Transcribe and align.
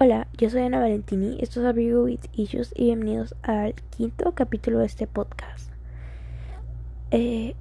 Hola, 0.00 0.28
yo 0.36 0.48
soy 0.48 0.60
Ana 0.62 0.78
Valentini, 0.78 1.38
esto 1.40 1.58
es 1.58 1.66
Abrigo 1.66 2.04
with 2.04 2.20
Issues 2.32 2.72
y 2.76 2.84
bienvenidos 2.84 3.34
al 3.42 3.74
quinto 3.74 4.30
capítulo 4.30 4.78
de 4.78 4.86
este 4.86 5.08
podcast. 5.08 5.72
Eh, 7.10 7.56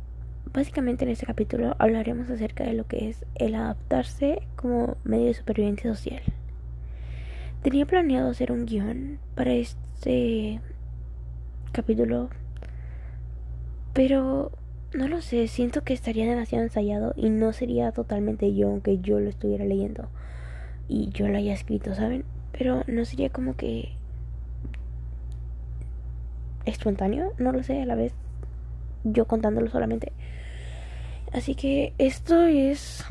básicamente 0.54 1.04
en 1.04 1.10
este 1.10 1.26
capítulo 1.26 1.76
hablaremos 1.79 2.29
acerca 2.29 2.63
de 2.63 2.73
lo 2.73 2.86
que 2.86 3.10
es 3.10 3.26
el 3.34 3.55
adaptarse 3.55 4.44
como 4.55 4.97
medio 5.04 5.26
de 5.26 5.34
supervivencia 5.34 5.92
social. 5.96 6.21
Tenía 7.63 7.87
planeado 7.87 8.29
hacer 8.29 8.51
un 8.51 8.67
guion 8.67 9.17
para 9.33 9.54
este 9.54 10.62
capítulo, 11.72 12.29
pero 13.94 14.51
no 14.94 15.08
lo 15.08 15.24
sé, 15.24 15.47
siento 15.47 15.83
que 15.83 15.96
estaría 15.96 16.30
demasiado 16.30 16.63
ensayado 16.63 17.13
y 17.16 17.31
no 17.31 17.52
sería 17.52 17.91
totalmente 17.94 18.54
yo 18.54 18.67
aunque 18.70 18.99
yo 18.99 19.20
lo 19.20 19.27
estuviera 19.27 19.66
leyendo 19.66 20.08
y 20.88 21.09
yo 21.09 21.27
lo 21.27 21.38
haya 21.38 21.54
escrito, 21.54 21.94
¿saben? 21.95 22.23
Pero 22.52 22.84
no 22.88 23.05
sería 23.05 23.30
como 23.30 23.55
que 23.55 23.94
espontáneo, 26.66 27.34
no 27.38 27.52
lo 27.52 27.63
sé, 27.63 27.82
a 27.82 27.86
la 27.86 27.96
vez 27.96 28.13
yo 29.04 29.26
contándolo 29.26 29.70
solamente. 29.70 30.12
Así 31.34 31.55
que 31.55 31.94
esto 31.98 32.44
es 32.44 33.05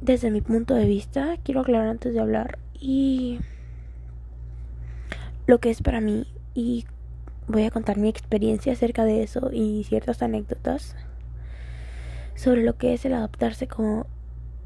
desde 0.00 0.30
mi 0.30 0.40
punto 0.40 0.74
de 0.74 0.86
vista, 0.86 1.36
quiero 1.44 1.60
aclarar 1.60 1.88
antes 1.88 2.12
de 2.14 2.20
hablar 2.20 2.58
y 2.78 3.38
lo 5.46 5.58
que 5.60 5.70
es 5.70 5.82
para 5.82 6.00
mí 6.00 6.26
y 6.54 6.84
voy 7.46 7.64
a 7.64 7.70
contar 7.70 7.98
mi 7.98 8.08
experiencia 8.08 8.72
acerca 8.72 9.04
de 9.04 9.22
eso 9.22 9.50
y 9.52 9.84
ciertas 9.84 10.22
anécdotas 10.22 10.96
sobre 12.34 12.64
lo 12.64 12.76
que 12.76 12.94
es 12.94 13.04
el 13.04 13.14
adaptarse 13.14 13.68
como 13.68 14.06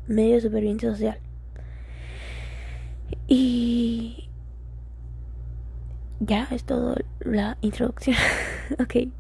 medio 0.07 0.37
de 0.37 0.41
supervivencia 0.41 0.91
social. 0.91 1.19
Y 3.29 4.29
ya 6.21 6.49
es 6.51 6.65
todo 6.65 6.97
la 7.21 7.59
introducción. 7.61 8.17
ok. 8.81 9.11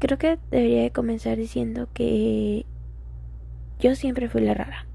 Creo 0.00 0.18
que 0.18 0.38
debería 0.50 0.82
de 0.82 0.90
comenzar 0.90 1.36
diciendo 1.36 1.88
que 1.92 2.64
yo 3.80 3.94
siempre 3.94 4.28
fui 4.28 4.42
la 4.42 4.54
rara. 4.54 4.86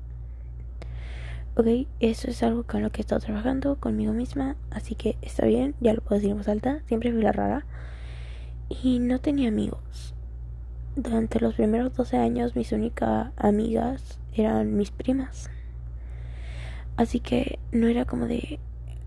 Ok, 1.55 1.67
eso 1.99 2.29
es 2.29 2.41
algo 2.41 2.63
con 2.63 2.81
lo 2.81 2.91
que 2.91 3.01
he 3.01 3.03
estado 3.03 3.21
trabajando 3.21 3.75
conmigo 3.75 4.11
misma, 4.11 4.55
así 4.71 4.95
que 4.95 5.17
está 5.21 5.45
bien, 5.45 5.75
ya 5.79 5.93
lo 5.93 6.01
puedo 6.01 6.15
decir 6.15 6.31
en 6.31 6.37
voz 6.37 6.47
alta, 6.47 6.81
siempre 6.87 7.11
fui 7.11 7.21
la 7.21 7.31
rara. 7.31 7.65
Y 8.69 8.99
no 8.99 9.19
tenía 9.19 9.49
amigos. 9.49 10.15
Durante 10.95 11.39
los 11.39 11.55
primeros 11.55 11.93
12 11.93 12.17
años 12.17 12.55
mis 12.55 12.71
únicas 12.71 13.31
amigas 13.37 14.19
eran 14.33 14.75
mis 14.77 14.91
primas. 14.91 15.49
Así 16.97 17.19
que 17.19 17.59
no 17.71 17.87
era 17.87 18.05
como 18.05 18.27
de... 18.27 18.59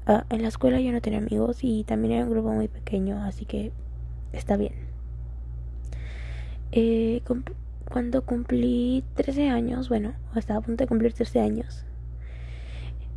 Ah, 0.06 0.24
en 0.30 0.42
la 0.42 0.48
escuela 0.48 0.80
yo 0.80 0.92
no 0.92 1.00
tenía 1.00 1.18
amigos 1.18 1.58
y 1.62 1.84
también 1.84 2.14
era 2.14 2.24
un 2.24 2.30
grupo 2.30 2.52
muy 2.52 2.68
pequeño, 2.68 3.22
así 3.24 3.44
que 3.44 3.72
está 4.32 4.56
bien. 4.56 4.72
Eh, 6.72 7.22
cuando 7.90 8.24
cumplí 8.24 9.04
13 9.14 9.48
años, 9.48 9.88
bueno, 9.88 10.14
estaba 10.36 10.60
a 10.60 10.62
punto 10.62 10.84
de 10.84 10.88
cumplir 10.88 11.12
13 11.12 11.40
años, 11.40 11.86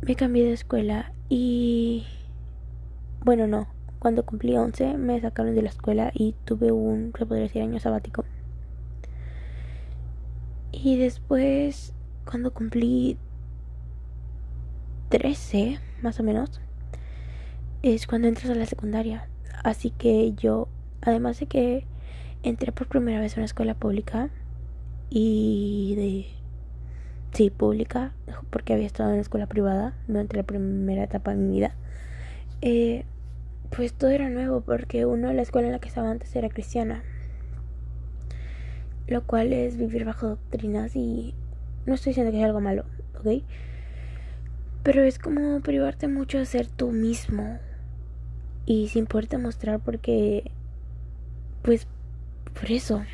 me 0.02 0.16
cambié 0.16 0.44
de 0.44 0.52
escuela 0.52 1.12
y... 1.28 2.06
Bueno, 3.22 3.46
no. 3.46 3.68
Cuando 3.98 4.24
cumplí 4.24 4.56
11 4.56 4.96
me 4.96 5.20
sacaron 5.20 5.54
de 5.54 5.62
la 5.62 5.68
escuela 5.68 6.10
y 6.14 6.34
tuve 6.44 6.72
un, 6.72 7.12
se 7.18 7.26
podría 7.26 7.44
decir, 7.44 7.60
año 7.60 7.78
sabático. 7.80 8.24
Y 10.72 10.96
después, 10.96 11.92
cuando 12.24 12.54
cumplí 12.54 13.18
13, 15.10 15.80
más 16.02 16.20
o 16.20 16.22
menos, 16.22 16.60
es 17.82 18.06
cuando 18.06 18.28
entras 18.28 18.48
a 18.50 18.54
la 18.54 18.64
secundaria. 18.64 19.28
Así 19.64 19.90
que 19.90 20.32
yo, 20.34 20.68
además 21.02 21.40
de 21.40 21.46
que 21.46 21.84
entré 22.44 22.70
por 22.72 22.86
primera 22.86 23.20
vez 23.20 23.36
a 23.36 23.40
una 23.40 23.44
escuela 23.44 23.74
pública 23.74 24.30
y 25.10 25.94
de... 25.96 26.40
Sí, 27.36 27.50
pública, 27.50 28.12
porque 28.50 28.72
había 28.72 28.86
estado 28.86 29.10
en 29.10 29.16
la 29.16 29.22
escuela 29.22 29.46
privada 29.46 29.94
durante 30.08 30.36
la 30.36 30.42
primera 30.44 31.04
etapa 31.04 31.32
de 31.32 31.36
mi 31.36 31.54
vida. 31.56 31.74
Eh, 32.60 33.04
pues 33.70 33.92
todo 33.92 34.10
era 34.10 34.28
nuevo 34.28 34.62
porque 34.62 35.06
uno, 35.06 35.32
la 35.32 35.42
escuela 35.42 35.68
en 35.68 35.72
la 35.72 35.80
que 35.80 35.88
estaba 35.88 36.10
antes 36.10 36.34
era 36.34 36.48
cristiana. 36.48 37.02
Lo 39.06 39.26
cual 39.26 39.52
es 39.52 39.76
vivir 39.76 40.04
bajo 40.04 40.28
doctrinas 40.28 40.94
y 40.94 41.34
no 41.86 41.94
estoy 41.94 42.10
diciendo 42.10 42.32
que 42.32 42.38
es 42.38 42.44
algo 42.44 42.60
malo, 42.60 42.84
¿ok? 43.18 43.42
Pero 44.82 45.02
es 45.02 45.18
como 45.18 45.60
privarte 45.60 46.08
mucho 46.08 46.38
de 46.38 46.46
ser 46.46 46.66
tú 46.66 46.90
mismo. 46.90 47.58
Y 48.66 48.88
sin 48.88 49.06
poderte 49.06 49.38
mostrar 49.38 49.80
porque... 49.80 50.50
Pues 51.62 51.86
por 52.58 52.70
eso. 52.70 53.04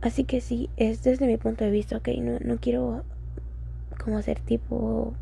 Así 0.00 0.24
que 0.24 0.40
sí, 0.40 0.70
es 0.76 1.02
desde 1.02 1.26
mi 1.26 1.36
punto 1.36 1.64
de 1.64 1.70
vista, 1.70 1.96
ok. 1.96 2.08
No, 2.18 2.38
no 2.40 2.58
quiero 2.58 3.04
como 4.02 4.18
hacer 4.18 4.40
tipo 4.40 5.14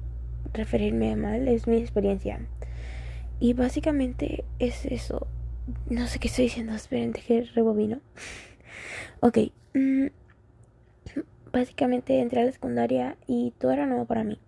referirme 0.52 1.16
mal, 1.16 1.48
es 1.48 1.66
mi 1.66 1.76
experiencia. 1.76 2.40
Y 3.40 3.52
básicamente 3.52 4.44
es 4.58 4.86
eso. 4.86 5.26
No 5.90 6.06
sé 6.06 6.18
qué 6.18 6.28
estoy 6.28 6.44
diciendo, 6.44 6.74
esperen, 6.74 7.12
que 7.12 7.42
rebobino. 7.54 8.00
ok. 9.20 9.38
Mm, 9.74 10.06
básicamente 11.52 12.20
entré 12.20 12.42
a 12.42 12.44
la 12.44 12.52
secundaria 12.52 13.16
y 13.26 13.52
todo 13.58 13.72
era 13.72 13.86
nuevo 13.86 14.06
para 14.06 14.24
mí. 14.24 14.38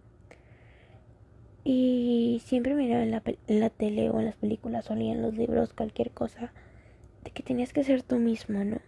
Y 1.65 2.43
siempre 2.45 2.75
miraba 2.75 3.03
en 3.03 3.11
la, 3.11 3.23
en 3.47 3.61
la 3.61 3.71
tele 3.71 4.11
o 4.11 4.19
en 4.19 4.27
las 4.27 4.37
películas 4.37 4.91
o 4.91 4.95
leía 4.95 5.13
en 5.13 5.23
los 5.23 5.35
libros 5.35 5.75
cualquier 5.75 6.11
cosa 6.11 6.53
de 7.25 7.31
que 7.31 7.43
tenías 7.43 7.73
que 7.73 7.85
ser 7.85 8.03
tú 8.03 8.17
mismo, 8.19 8.65
¿no? 8.65 8.79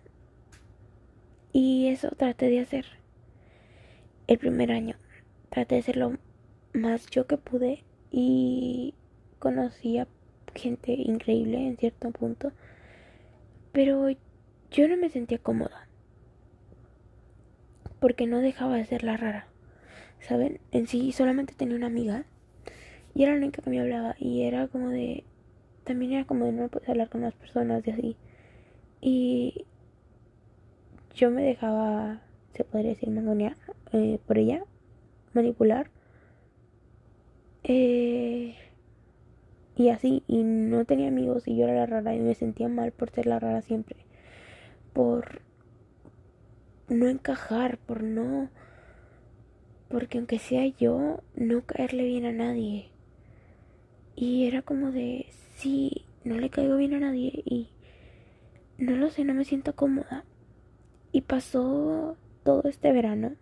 Y 1.53 1.89
eso 1.89 2.11
traté 2.11 2.49
de 2.49 2.61
hacer. 2.61 2.87
El 4.27 4.39
primer 4.39 4.73
año 4.73 4.97
traté 5.51 5.75
de 5.75 5.83
ser 5.83 5.97
lo 5.97 6.17
más 6.73 7.07
yo 7.11 7.27
que 7.27 7.37
pude 7.37 7.85
y 8.11 8.95
conocí 9.39 9.99
a 9.99 10.09
gente 10.55 10.93
increíble 10.93 11.67
en 11.67 11.77
cierto 11.77 12.11
punto, 12.11 12.53
pero 13.73 14.09
yo 14.71 14.89
no 14.89 14.97
me 14.97 15.11
sentía 15.11 15.39
cómoda 15.39 15.89
porque 18.01 18.27
no 18.27 18.41
dejaba 18.41 18.77
de 18.77 18.85
ser 18.85 19.05
la 19.05 19.17
rara. 19.17 19.47
¿Saben? 20.21 20.61
En 20.71 20.87
sí 20.87 21.13
solamente 21.13 21.55
tenía 21.55 21.77
una 21.77 21.87
amiga 21.87 22.25
y 23.15 23.25
era 23.25 23.33
la 23.33 23.39
única 23.39 23.63
que 23.63 23.71
me 23.71 23.81
hablaba. 23.81 24.17
Y 24.19 24.43
era 24.43 24.69
como 24.69 24.91
de. 24.91 25.25
También 25.85 26.13
era 26.13 26.25
como 26.25 26.47
de 26.47 26.53
no 26.53 26.69
poder 26.69 26.91
hablar 26.91 27.09
con 27.09 27.23
las 27.23 27.35
personas 27.35 27.87
y 27.87 27.91
así. 27.91 28.17
Y. 29.01 29.67
Yo 31.15 31.31
me 31.31 31.43
dejaba, 31.43 32.23
se 32.55 32.65
podría 32.65 32.91
decir, 32.91 33.11
mangonear 33.11 33.57
eh, 33.93 34.19
por 34.27 34.39
ella, 34.39 34.65
manipular. 35.35 35.91
Eh, 37.65 38.57
y 39.77 39.89
así, 39.91 40.23
y 40.27 40.43
no 40.43 40.85
tenía 40.85 41.09
amigos 41.09 41.47
y 41.47 41.57
yo 41.57 41.65
era 41.65 41.75
la 41.75 41.87
rara 41.87 42.15
y 42.15 42.21
me 42.21 42.35
sentía 42.35 42.69
mal 42.69 42.93
por 42.93 43.11
ser 43.11 43.27
la 43.27 43.39
rara 43.39 43.63
siempre. 43.63 43.97
Por 44.93 45.43
no 46.89 47.09
encajar, 47.09 47.79
por 47.79 48.03
no... 48.03 48.51
Porque 49.89 50.19
aunque 50.19 50.39
sea 50.39 50.67
yo, 50.67 51.21
no 51.35 51.63
caerle 51.67 52.05
bien 52.05 52.25
a 52.25 52.33
nadie. 52.33 52.92
Y 54.15 54.47
era 54.47 54.63
como 54.63 54.93
de, 54.93 55.27
sí, 55.57 56.05
no 56.25 56.37
le 56.37 56.51
caigo 56.51 56.77
bien 56.77 56.95
a 56.95 57.01
nadie 57.01 57.43
y 57.45 57.69
no 58.79 58.97
lo 58.97 59.11
sé, 59.11 59.25
no 59.25 59.35
me 59.35 59.45
siento 59.45 59.75
cómoda. 59.75 60.25
Y 61.13 61.23
pasó 61.23 62.17
todo 62.43 62.69
este 62.69 62.93
verano. 62.93 63.33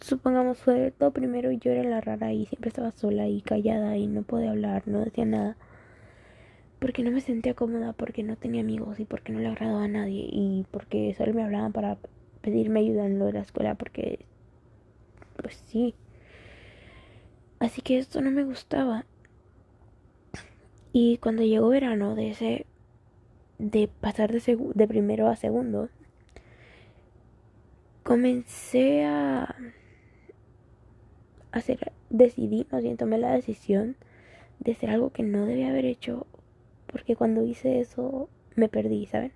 Supongamos 0.00 0.58
fue 0.58 0.92
todo 0.92 1.10
primero 1.10 1.50
y 1.50 1.58
yo 1.58 1.72
era 1.72 1.82
la 1.88 2.00
rara 2.00 2.32
y 2.32 2.46
siempre 2.46 2.68
estaba 2.68 2.92
sola 2.92 3.26
y 3.28 3.42
callada 3.42 3.96
y 3.96 4.06
no 4.06 4.22
podía 4.22 4.50
hablar, 4.50 4.82
no 4.86 5.04
decía 5.04 5.24
nada. 5.24 5.56
Porque 6.78 7.02
no 7.02 7.10
me 7.10 7.20
sentía 7.20 7.54
cómoda, 7.54 7.92
porque 7.92 8.22
no 8.22 8.36
tenía 8.36 8.60
amigos 8.60 9.00
y 9.00 9.04
porque 9.04 9.32
no 9.32 9.40
le 9.40 9.48
agradaba 9.48 9.84
a 9.84 9.88
nadie 9.88 10.28
y 10.30 10.66
porque 10.70 11.14
solo 11.16 11.32
me 11.34 11.42
hablaban 11.42 11.72
para 11.72 11.98
pedirme 12.40 12.80
ayuda 12.80 13.06
en 13.06 13.18
lo 13.18 13.26
de 13.26 13.32
la 13.34 13.40
escuela 13.40 13.74
porque 13.74 14.26
pues 15.36 15.56
sí. 15.68 15.94
Así 17.58 17.80
que 17.80 17.98
esto 17.98 18.20
no 18.20 18.30
me 18.30 18.44
gustaba. 18.44 19.04
Y 20.92 21.16
cuando 21.18 21.42
llegó 21.42 21.68
verano 21.68 22.14
de 22.14 22.30
ese 22.30 22.66
de 23.58 23.88
pasar 23.88 24.32
de, 24.32 24.58
de 24.74 24.88
primero 24.88 25.28
a 25.28 25.36
segundo, 25.36 25.88
comencé 28.02 29.04
a 29.04 29.54
hacer, 31.52 31.92
decidí, 32.10 32.66
más 32.70 32.82
bien 32.82 32.96
tomé 32.96 33.18
la 33.18 33.32
decisión 33.32 33.96
de 34.58 34.72
hacer 34.72 34.90
algo 34.90 35.10
que 35.10 35.22
no 35.22 35.46
debía 35.46 35.68
haber 35.68 35.84
hecho, 35.84 36.26
porque 36.86 37.16
cuando 37.16 37.44
hice 37.44 37.80
eso 37.80 38.28
me 38.56 38.68
perdí, 38.68 39.06
¿saben? 39.06 39.32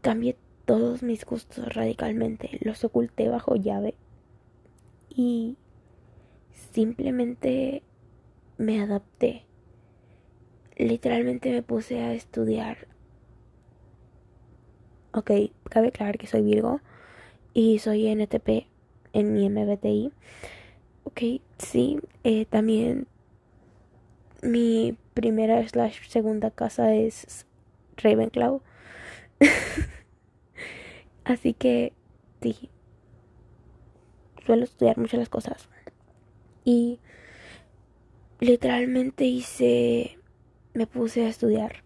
Cambié 0.00 0.36
todos 0.64 1.02
mis 1.02 1.24
gustos 1.24 1.74
radicalmente, 1.74 2.58
los 2.62 2.84
oculté 2.84 3.28
bajo 3.28 3.56
llave 3.56 3.94
y 5.08 5.56
simplemente 6.72 7.82
me 8.58 8.80
adapté. 8.80 9.45
Literalmente 10.76 11.50
me 11.50 11.62
puse 11.62 12.00
a 12.00 12.12
estudiar. 12.12 12.86
Ok, 15.12 15.30
cabe 15.70 15.88
aclarar 15.88 16.18
que 16.18 16.26
soy 16.26 16.42
Virgo 16.42 16.80
y 17.54 17.78
soy 17.78 18.06
NTP 18.06 18.66
en 19.14 19.32
mi 19.32 19.48
MBTI. 19.48 20.12
Ok, 21.04 21.20
sí, 21.58 21.98
eh, 22.24 22.44
también 22.44 23.06
mi 24.42 24.98
primera 25.14 25.66
slash 25.66 26.06
segunda 26.08 26.50
casa 26.50 26.94
es 26.94 27.46
Ravenclaw. 27.96 28.60
Así 31.24 31.54
que 31.54 31.92
sí, 32.42 32.70
suelo 34.44 34.64
estudiar 34.64 34.98
muchas 34.98 35.18
las 35.18 35.28
cosas. 35.28 35.68
Y 36.64 37.00
literalmente 38.40 39.24
hice, 39.24 40.18
me 40.76 40.86
puse 40.86 41.24
a 41.24 41.28
estudiar 41.28 41.82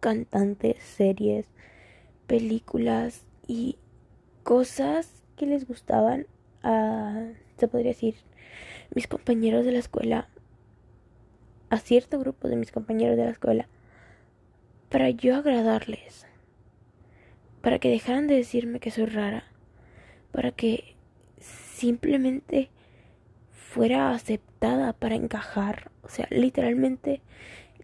cantantes, 0.00 0.76
series, 0.82 1.46
películas 2.26 3.24
y 3.46 3.78
cosas 4.42 5.24
que 5.34 5.46
les 5.46 5.66
gustaban 5.66 6.26
a, 6.62 7.28
se 7.56 7.68
podría 7.68 7.92
decir, 7.92 8.16
mis 8.94 9.06
compañeros 9.06 9.64
de 9.64 9.72
la 9.72 9.78
escuela, 9.78 10.28
a 11.70 11.78
cierto 11.78 12.18
grupo 12.18 12.48
de 12.48 12.56
mis 12.56 12.70
compañeros 12.70 13.16
de 13.16 13.24
la 13.24 13.30
escuela, 13.30 13.66
para 14.90 15.08
yo 15.08 15.36
agradarles, 15.36 16.26
para 17.62 17.78
que 17.78 17.88
dejaran 17.88 18.26
de 18.26 18.36
decirme 18.36 18.78
que 18.78 18.90
soy 18.90 19.06
rara, 19.06 19.44
para 20.32 20.50
que 20.50 20.96
simplemente 21.40 22.68
fuera 23.50 24.10
aceptada 24.12 24.92
para 24.92 25.14
encajar. 25.14 25.90
O 26.02 26.10
sea, 26.10 26.28
literalmente 26.30 27.22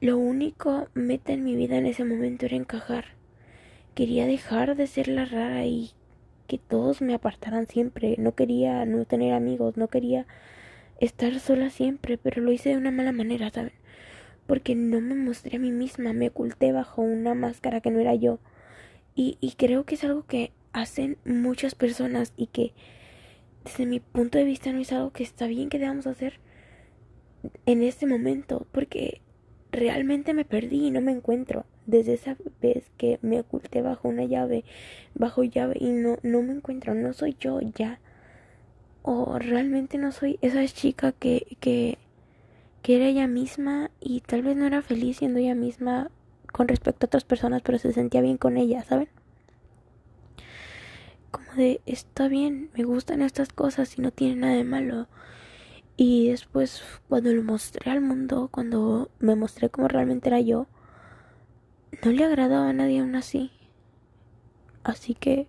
lo 0.00 0.17
único 0.17 0.88
meta 0.94 1.32
en 1.32 1.44
mi 1.44 1.56
vida 1.56 1.76
en 1.76 1.87
ese 1.87 2.05
momento 2.05 2.47
era 2.47 2.56
encajar. 2.56 3.05
Quería 3.94 4.26
dejar 4.26 4.76
de 4.76 4.87
ser 4.87 5.08
la 5.08 5.26
rara 5.26 5.67
y 5.67 5.91
que 6.47 6.56
todos 6.56 7.02
me 7.02 7.14
apartaran 7.14 7.67
siempre. 7.67 8.17
No 8.19 8.35
quería 8.35 8.87
no 8.87 9.05
tener 9.05 9.35
amigos, 9.35 9.76
no 9.76 9.88
quería 9.88 10.26
estar 11.00 11.38
sola 11.38 11.69
siempre, 11.69 12.17
pero 12.17 12.41
lo 12.41 12.50
hice 12.50 12.70
de 12.70 12.79
una 12.79 12.91
mala 12.91 13.12
manera, 13.12 13.50
¿saben? 13.50 13.73
Porque 14.47 14.75
no 14.75 15.00
me 15.02 15.14
mostré 15.14 15.56
a 15.56 15.61
mí 15.61 15.70
misma, 15.70 16.14
me 16.14 16.29
oculté 16.29 16.73
bajo 16.73 17.02
una 17.02 17.35
máscara 17.35 17.81
que 17.81 17.91
no 17.91 18.00
era 18.00 18.14
yo. 18.14 18.38
Y, 19.14 19.37
y 19.41 19.52
creo 19.52 19.85
que 19.85 19.97
es 19.97 20.05
algo 20.05 20.25
que 20.26 20.52
hacen 20.73 21.19
muchas 21.26 21.75
personas 21.75 22.32
y 22.37 22.47
que 22.47 22.73
desde 23.64 23.85
mi 23.85 24.00
punto 24.00 24.38
de 24.38 24.44
vista 24.44 24.73
no 24.73 24.81
es 24.81 24.93
algo 24.93 25.11
que 25.11 25.25
está 25.25 25.47
bien 25.47 25.69
que 25.69 25.79
debamos 25.79 26.06
hacer 26.06 26.41
en 27.67 27.82
este 27.82 28.06
momento, 28.06 28.67
porque 28.73 29.20
realmente 29.73 30.35
me 30.35 30.45
perdí 30.45 30.87
y 30.87 30.91
no 30.91 31.01
me 31.01 31.13
encuentro. 31.13 31.65
Desde 31.87 32.15
esa 32.15 32.37
vez 32.61 32.85
que 32.97 33.19
me 33.23 33.41
oculté 33.41 33.83
bajo 33.83 34.09
una 34.09 34.25
llave, 34.25 34.65
bajo 35.15 35.43
llave 35.45 35.77
y 35.81 35.91
no, 35.91 36.19
no 36.23 36.43
me 36.43 36.53
encuentro, 36.53 36.95
no 36.95 37.13
soy 37.13 37.37
yo 37.41 37.61
ya. 37.61 37.99
O 39.03 39.39
realmente 39.39 39.99
no 39.99 40.13
soy 40.13 40.39
esa 40.43 40.65
chica 40.67 41.13
que, 41.13 41.57
que, 41.61 41.99
que 42.83 42.97
era 42.97 43.07
ella 43.07 43.27
misma 43.27 43.91
y 44.01 44.21
tal 44.21 44.43
vez 44.43 44.57
no 44.57 44.67
era 44.67 44.83
feliz 44.83 45.19
siendo 45.19 45.41
ella 45.41 45.55
misma 45.55 46.11
con 46.53 46.69
respecto 46.69 47.07
a 47.07 47.09
otras 47.09 47.25
personas, 47.25 47.63
pero 47.63 47.79
se 47.79 47.93
sentía 47.93 48.21
bien 48.21 48.37
con 48.37 48.57
ella, 48.57 48.85
¿saben? 48.85 49.09
Como 51.31 51.53
de, 51.55 51.81
está 51.87 52.29
bien, 52.29 52.71
me 52.77 52.85
gustan 52.85 53.23
estas 53.23 53.53
cosas 53.53 53.97
y 53.99 54.03
no 54.03 54.11
tiene 54.11 54.37
nada 54.37 54.55
de 54.55 54.65
malo. 54.65 55.07
Y 56.02 56.31
después, 56.31 56.82
cuando 57.11 57.31
lo 57.31 57.43
mostré 57.43 57.91
al 57.91 58.00
mundo, 58.00 58.49
cuando 58.50 59.11
me 59.19 59.37
mostré 59.37 59.69
como 59.69 59.87
realmente 59.87 60.31
era 60.31 60.41
yo, 60.41 60.67
no 62.02 62.11
le 62.11 62.25
agradaba 62.25 62.70
a 62.70 62.73
nadie 62.73 63.00
aún 63.00 63.17
así. 63.17 63.50
Así 64.82 65.12
que 65.12 65.47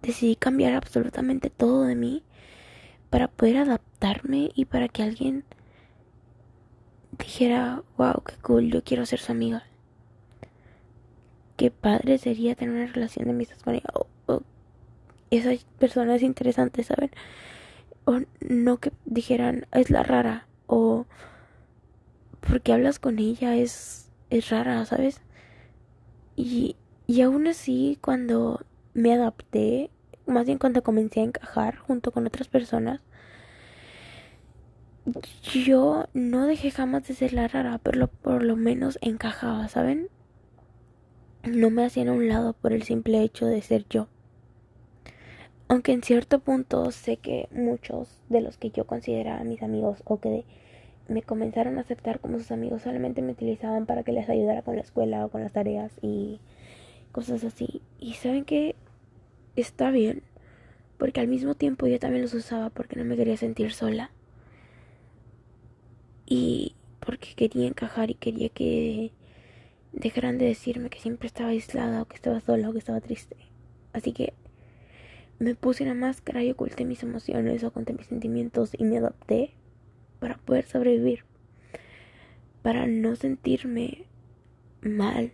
decidí 0.00 0.34
cambiar 0.34 0.72
absolutamente 0.72 1.50
todo 1.50 1.82
de 1.82 1.94
mí 1.94 2.22
para 3.10 3.28
poder 3.28 3.58
adaptarme 3.58 4.50
y 4.54 4.64
para 4.64 4.88
que 4.88 5.02
alguien 5.02 5.44
dijera, 7.18 7.82
wow, 7.98 8.22
qué 8.24 8.34
cool, 8.40 8.70
yo 8.70 8.82
quiero 8.82 9.04
ser 9.04 9.18
su 9.18 9.32
amiga. 9.32 9.64
Qué 11.58 11.70
padre 11.70 12.16
sería 12.16 12.54
tener 12.54 12.76
una 12.76 12.90
relación 12.90 13.26
de 13.26 13.32
amistad 13.32 13.58
con 13.58 13.74
ella. 13.74 13.92
O, 14.24 14.40
esa 15.30 15.50
persona 15.78 16.16
es 16.16 16.22
interesante, 16.22 16.82
¿saben? 16.82 17.10
O 18.08 18.20
no 18.40 18.78
que 18.78 18.92
dijeran, 19.04 19.66
es 19.72 19.90
la 19.90 20.02
rara. 20.02 20.46
O 20.66 21.04
porque 22.40 22.72
hablas 22.72 22.98
con 22.98 23.18
ella 23.18 23.54
es, 23.56 24.10
es 24.30 24.48
rara, 24.48 24.84
¿sabes? 24.86 25.20
Y, 26.36 26.76
y 27.06 27.20
aún 27.20 27.46
así, 27.46 27.98
cuando 28.00 28.64
me 28.94 29.12
adapté, 29.12 29.90
más 30.26 30.46
bien 30.46 30.58
cuando 30.58 30.82
comencé 30.82 31.20
a 31.20 31.24
encajar 31.24 31.76
junto 31.76 32.10
con 32.10 32.26
otras 32.26 32.48
personas, 32.48 33.00
yo 35.52 36.08
no 36.14 36.46
dejé 36.46 36.70
jamás 36.70 37.06
de 37.08 37.14
ser 37.14 37.32
la 37.34 37.48
rara, 37.48 37.78
pero 37.82 38.08
por 38.08 38.42
lo 38.42 38.56
menos 38.56 38.98
encajaba, 39.02 39.68
¿saben? 39.68 40.08
no 41.44 41.70
me 41.70 41.84
hacían 41.84 42.08
a 42.08 42.12
un 42.12 42.28
lado 42.28 42.52
por 42.52 42.72
el 42.72 42.82
simple 42.82 43.22
hecho 43.22 43.46
de 43.46 43.62
ser 43.62 43.86
yo. 43.88 44.08
Aunque 45.68 45.92
en 45.92 46.02
cierto 46.02 46.38
punto 46.38 46.90
sé 46.90 47.18
que 47.18 47.46
muchos 47.52 48.22
de 48.30 48.40
los 48.40 48.56
que 48.56 48.70
yo 48.70 48.86
consideraba 48.86 49.44
mis 49.44 49.62
amigos 49.62 50.02
o 50.06 50.18
que 50.18 50.44
me 51.08 51.22
comenzaron 51.22 51.76
a 51.76 51.82
aceptar 51.82 52.20
como 52.20 52.38
sus 52.38 52.50
amigos 52.52 52.82
solamente 52.82 53.20
me 53.20 53.32
utilizaban 53.32 53.84
para 53.84 54.02
que 54.02 54.12
les 54.12 54.30
ayudara 54.30 54.62
con 54.62 54.76
la 54.76 54.82
escuela 54.82 55.26
o 55.26 55.28
con 55.28 55.42
las 55.42 55.52
tareas 55.52 55.92
y 56.00 56.40
cosas 57.12 57.44
así. 57.44 57.82
Y 58.00 58.14
saben 58.14 58.46
que 58.46 58.76
está 59.56 59.90
bien, 59.90 60.22
porque 60.96 61.20
al 61.20 61.28
mismo 61.28 61.54
tiempo 61.54 61.86
yo 61.86 61.98
también 61.98 62.22
los 62.22 62.32
usaba 62.32 62.70
porque 62.70 62.96
no 62.96 63.04
me 63.04 63.16
quería 63.16 63.36
sentir 63.36 63.72
sola. 63.72 64.10
Y 66.24 66.74
porque 67.04 67.34
quería 67.34 67.66
encajar 67.66 68.10
y 68.10 68.14
quería 68.14 68.48
que 68.48 69.12
dejaran 69.92 70.38
de 70.38 70.46
decirme 70.46 70.90
que 70.90 71.00
siempre 71.00 71.26
estaba 71.26 71.50
aislada 71.50 72.02
o 72.02 72.04
que 72.06 72.16
estaba 72.16 72.40
sola 72.40 72.70
o 72.70 72.72
que 72.72 72.78
estaba 72.78 73.00
triste. 73.00 73.36
Así 73.92 74.12
que 74.12 74.32
me 75.38 75.54
puse 75.54 75.84
una 75.84 75.94
máscara 75.94 76.42
y 76.42 76.50
oculté 76.50 76.84
mis 76.84 77.02
emociones, 77.02 77.62
oculté 77.64 77.92
mis 77.92 78.06
sentimientos 78.06 78.72
y 78.76 78.84
me 78.84 78.98
adopté 78.98 79.52
para 80.18 80.38
poder 80.38 80.64
sobrevivir. 80.66 81.24
Para 82.62 82.86
no 82.86 83.14
sentirme 83.14 84.06
mal. 84.80 85.32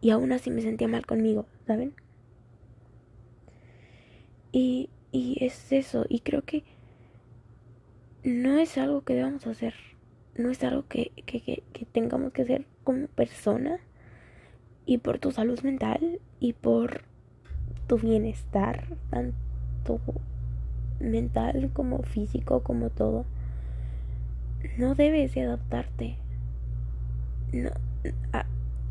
Y 0.00 0.10
aún 0.10 0.32
así 0.32 0.50
me 0.50 0.60
sentía 0.60 0.88
mal 0.88 1.06
conmigo, 1.06 1.46
¿saben? 1.66 1.94
Y, 4.52 4.90
y 5.10 5.42
es 5.44 5.72
eso. 5.72 6.04
Y 6.08 6.20
creo 6.20 6.42
que 6.42 6.64
no 8.22 8.58
es 8.58 8.76
algo 8.76 9.02
que 9.02 9.14
debamos 9.14 9.46
hacer. 9.46 9.74
No 10.36 10.50
es 10.50 10.62
algo 10.64 10.86
que, 10.86 11.12
que, 11.24 11.40
que, 11.40 11.86
tengamos 11.86 12.32
que 12.32 12.42
hacer 12.42 12.66
como 12.84 13.06
persona 13.06 13.80
y 14.84 14.98
por 14.98 15.18
tu 15.18 15.32
salud 15.32 15.58
mental 15.60 16.20
y 16.40 16.52
por 16.52 17.02
tu 17.86 17.96
bienestar, 17.96 18.84
mental 21.00 21.70
como 21.72 22.02
físico, 22.02 22.62
como 22.62 22.90
todo. 22.90 23.24
No 24.78 24.94
debes 24.94 25.34
de 25.34 25.42
adaptarte. 25.42 26.16
No, 27.52 27.70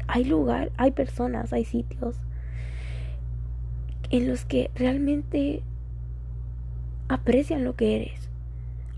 hay 0.08 0.24
lugar, 0.24 0.72
hay 0.78 0.92
personas, 0.92 1.52
hay 1.54 1.66
sitios 1.66 2.16
en 4.12 4.28
los 4.28 4.46
que 4.46 4.72
realmente 4.76 5.64
aprecian 7.10 7.64
lo 7.64 7.76
que 7.76 7.96
eres. 7.96 8.30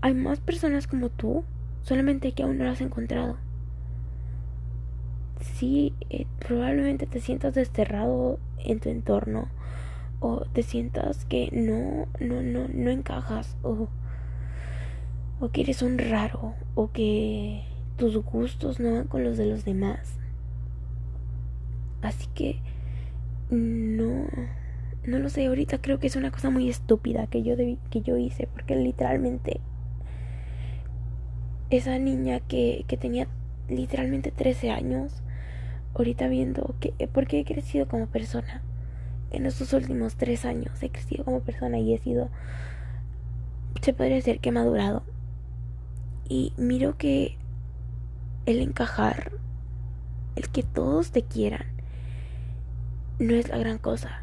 Hay 0.00 0.14
más 0.14 0.38
personas 0.38 0.86
como 0.86 1.08
tú, 1.08 1.44
solamente 1.82 2.32
que 2.32 2.42
aún 2.42 2.58
no 2.58 2.64
las 2.64 2.74
has 2.74 2.80
encontrado 2.82 3.36
sí, 5.58 5.92
eh, 6.10 6.26
probablemente 6.38 7.06
te 7.06 7.20
sientas 7.20 7.54
desterrado 7.54 8.38
en 8.58 8.80
tu 8.80 8.88
entorno 8.88 9.48
o 10.20 10.44
te 10.52 10.62
sientas 10.62 11.24
que 11.24 11.50
no, 11.52 12.06
no, 12.20 12.42
no, 12.42 12.68
no 12.72 12.90
encajas 12.90 13.56
o, 13.62 13.88
o 15.40 15.48
que 15.50 15.60
eres 15.62 15.82
un 15.82 15.98
raro 15.98 16.54
o 16.74 16.90
que 16.90 17.62
tus 17.96 18.16
gustos 18.16 18.80
no 18.80 18.92
van 18.92 19.06
con 19.06 19.24
los 19.24 19.36
de 19.36 19.46
los 19.46 19.64
demás. 19.64 20.18
Así 22.02 22.26
que 22.34 22.60
no, 23.50 24.26
no 25.04 25.18
lo 25.18 25.28
sé, 25.28 25.46
ahorita 25.46 25.78
creo 25.78 25.98
que 25.98 26.06
es 26.06 26.16
una 26.16 26.30
cosa 26.30 26.50
muy 26.50 26.68
estúpida 26.68 27.26
que 27.26 27.42
yo 27.42 27.56
que 27.56 28.00
yo 28.02 28.16
hice 28.16 28.46
porque 28.46 28.76
literalmente 28.76 29.60
esa 31.70 31.98
niña 31.98 32.40
que, 32.40 32.84
que 32.86 32.96
tenía 32.96 33.28
literalmente 33.68 34.30
13 34.30 34.70
años 34.70 35.22
ahorita 35.94 36.28
viendo 36.28 36.74
que, 36.80 36.92
porque 37.12 37.40
he 37.40 37.44
crecido 37.44 37.88
como 37.88 38.06
persona. 38.06 38.62
En 39.30 39.46
estos 39.46 39.72
últimos 39.72 40.16
tres 40.16 40.44
años 40.44 40.82
he 40.82 40.90
crecido 40.90 41.24
como 41.24 41.40
persona 41.40 41.78
y 41.78 41.94
he 41.94 41.98
sido, 41.98 42.30
se 43.82 43.92
podría 43.92 44.16
decir 44.16 44.40
que 44.40 44.48
he 44.48 44.52
madurado. 44.52 45.02
Y 46.28 46.52
miro 46.56 46.96
que 46.96 47.36
el 48.46 48.60
encajar, 48.60 49.32
el 50.36 50.48
que 50.48 50.62
todos 50.62 51.10
te 51.10 51.22
quieran, 51.22 51.66
no 53.18 53.34
es 53.34 53.48
la 53.48 53.58
gran 53.58 53.78
cosa. 53.78 54.22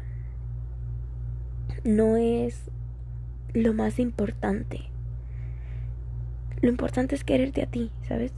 No 1.84 2.16
es 2.16 2.70
lo 3.52 3.72
más 3.74 3.98
importante. 3.98 4.90
Lo 6.60 6.68
importante 6.68 7.14
es 7.14 7.24
quererte 7.24 7.62
a 7.62 7.66
ti, 7.66 7.92
¿sabes? 8.08 8.32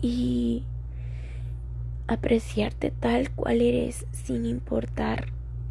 Y 0.00 0.64
apreciarte 2.08 2.90
tal 2.90 3.30
cual 3.30 3.60
eres 3.60 4.06
sin 4.12 4.46
importar 4.46 5.26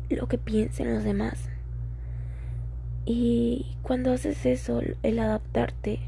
lo 0.09 0.27
que 0.27 0.37
piensen 0.37 0.93
los 0.93 1.03
demás. 1.03 1.49
Y 3.05 3.77
cuando 3.81 4.11
haces 4.11 4.45
eso, 4.45 4.81
el 5.03 5.19
adaptarte, 5.19 5.99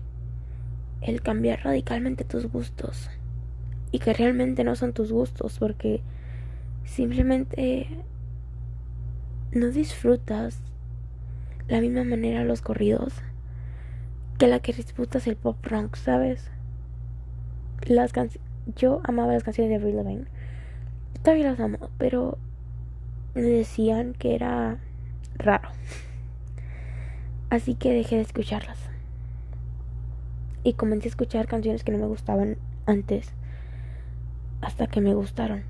el 1.02 1.22
cambiar 1.22 1.64
radicalmente 1.64 2.24
tus 2.24 2.48
gustos, 2.48 3.10
y 3.92 4.00
que 4.00 4.14
realmente 4.14 4.64
no 4.64 4.76
son 4.76 4.94
tus 4.94 5.12
gustos, 5.12 5.60
porque 5.60 6.02
simplemente 6.84 7.88
no 9.52 9.68
disfrutas 9.68 10.60
la 11.68 11.82
misma 11.82 12.04
manera 12.04 12.44
los 12.44 12.62
corridos 12.62 13.14
que 14.38 14.48
la 14.48 14.60
que 14.60 14.74
disfrutas 14.74 15.28
el 15.28 15.36
pop 15.36 15.58
rock, 15.66 15.96
¿sabes? 15.96 16.52
Las 17.88 18.14
yo 18.76 19.02
amaba 19.04 19.34
las 19.34 19.44
canciones 19.44 19.70
de 19.70 19.76
Avril 19.78 19.96
Lavigne. 19.96 20.26
Todavía 21.24 21.52
las 21.52 21.60
amo, 21.60 21.90
pero 21.98 22.38
me 23.34 23.42
decían 23.42 24.14
que 24.14 24.36
era 24.36 24.78
raro. 25.36 25.70
Así 27.50 27.76
que 27.76 27.94
dejé 27.94 28.18
de 28.18 28.22
escucharlas. 28.22 28.78
Y 30.64 30.74
comencé 30.74 31.08
a 31.08 31.12
escuchar 31.12 31.48
canciones 31.48 31.84
que 31.84 31.92
no 31.92 31.98
me 31.98 32.08
gustaban 32.08 32.58
antes. 32.86 33.32
Hasta 34.62 34.88
que 34.88 35.02
me 35.02 35.14
gustaron. 35.14 35.64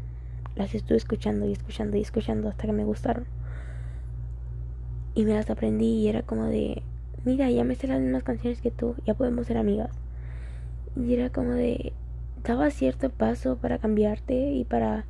Las 0.56 0.74
estuve 0.74 0.98
escuchando 0.98 1.48
y 1.48 1.51
escuchando 1.51 1.98
y 1.98 2.01
escuchando 2.01 2.50
hasta 2.50 2.66
que 2.66 2.74
me 2.74 2.84
gustaron. 2.84 3.25
Y 5.13 5.25
me 5.25 5.34
las 5.34 5.50
aprendí 5.50 5.86
y 5.86 6.08
era 6.08 6.24
como 6.24 6.46
de, 6.46 6.84
mira, 7.25 7.50
ya 7.51 7.63
me 7.63 7.75
sé 7.75 7.88
las 7.88 8.00
mismas 8.00 8.24
canciones 8.24 8.62
que 8.62 8.72
tú, 8.72 8.96
ya 9.06 9.13
podemos 9.13 9.46
ser 9.46 9.58
amigas. 9.58 9.92
Y 10.96 11.13
era 11.13 11.30
como 11.30 11.51
de, 11.51 11.94
daba 12.48 12.72
cierto 12.72 13.10
paso 13.10 13.58
para 13.58 13.77
cambiarte 13.77 14.51
y 14.54 14.63
para 14.63 15.06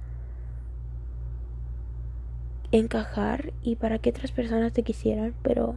encajar 2.72 3.53
y 3.62 3.75
para 3.75 4.00
que 4.00 4.10
otras 4.10 4.32
personas 4.32 4.74
te 4.74 4.84
quisieran, 4.84 5.36
pero 5.44 5.75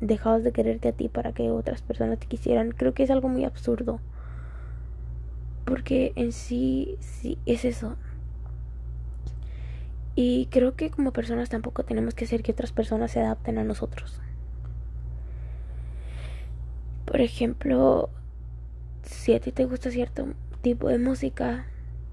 dejabas 0.00 0.44
de 0.44 0.52
quererte 0.52 0.88
a 0.88 0.92
ti 0.92 1.08
para 1.08 1.32
que 1.32 1.50
otras 1.50 1.82
personas 1.82 2.18
te 2.20 2.26
quisieran, 2.26 2.70
creo 2.70 2.94
que 2.94 3.02
es 3.02 3.10
algo 3.10 3.28
muy 3.28 3.44
absurdo. 3.44 4.00
Porque 5.64 6.12
en 6.14 6.32
sí, 6.32 6.96
sí, 7.00 7.38
es 7.44 7.64
eso. 7.64 7.96
Y 10.14 10.46
creo 10.46 10.76
que 10.76 10.90
como 10.90 11.12
personas 11.12 11.48
tampoco 11.48 11.84
tenemos 11.84 12.14
que 12.14 12.24
hacer 12.24 12.42
que 12.42 12.52
otras 12.52 12.70
personas 12.70 13.10
se 13.10 13.20
adapten 13.20 13.58
a 13.58 13.64
nosotros. 13.64 14.20
Por 17.04 17.20
ejemplo, 17.20 18.10
si 19.02 19.34
a 19.34 19.40
ti 19.40 19.52
te 19.52 19.64
gusta 19.64 19.90
cierto 19.90 20.28
tipo 20.64 20.88
de 20.88 20.98
música 20.98 21.66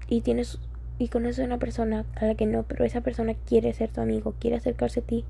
y 0.08 0.20
tienes 0.20 0.60
y 0.98 1.08
conoces 1.08 1.40
a 1.40 1.44
una 1.44 1.58
persona 1.58 2.04
a 2.14 2.26
la 2.26 2.34
que 2.36 2.46
no, 2.46 2.62
pero 2.62 2.84
esa 2.84 3.00
persona 3.00 3.34
quiere 3.34 3.72
ser 3.72 3.90
tu 3.90 4.00
amigo, 4.00 4.34
quiere 4.38 4.56
acercarse 4.56 5.00
a 5.00 5.02
ti, 5.02 5.24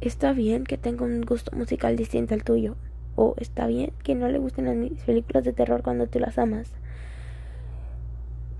está 0.00 0.32
bien 0.32 0.64
que 0.64 0.78
tenga 0.78 1.04
un 1.04 1.22
gusto 1.22 1.56
musical 1.56 1.96
distinto 1.96 2.34
al 2.34 2.44
tuyo. 2.44 2.76
O 3.16 3.34
está 3.38 3.66
bien 3.66 3.92
que 4.04 4.14
no 4.14 4.28
le 4.28 4.38
gusten 4.38 4.66
las 4.66 5.02
películas 5.02 5.42
de 5.42 5.52
terror 5.52 5.82
cuando 5.82 6.06
tú 6.06 6.20
las 6.20 6.38
amas. 6.38 6.70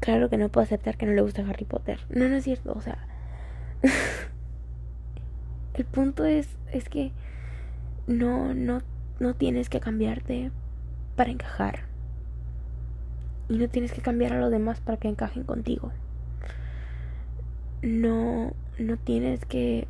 Claro 0.01 0.29
que 0.29 0.39
no 0.39 0.49
puedo 0.49 0.65
aceptar 0.65 0.97
que 0.97 1.07
no 1.07 1.13
le 1.13 1.21
guste 1.21 1.43
Harry 1.43 1.65
Potter. 1.65 2.01
No, 2.09 2.29
no 2.29 2.35
es 2.35 2.43
cierto. 2.43 2.73
O 2.73 2.81
sea, 2.81 3.07
el 5.75 5.85
punto 5.85 6.25
es, 6.25 6.49
es 6.73 6.89
que 6.89 7.13
no, 8.09 8.55
no, 8.55 8.81
no 9.21 9.35
tienes 9.35 9.69
que 9.69 9.79
cambiarte 9.79 10.51
para 11.15 11.31
encajar. 11.31 11.88
Y 13.49 13.57
no 13.59 13.69
tienes 13.69 13.93
que 13.93 14.03
cambiar 14.03 14.33
a 14.35 14.41
los 14.41 14.51
demás 14.51 14.81
para 14.81 14.99
que 14.99 15.09
encajen 15.09 15.45
contigo. 15.45 15.93
No, 17.83 18.53
no 18.79 18.97
tienes 18.97 19.45
que 19.45 19.89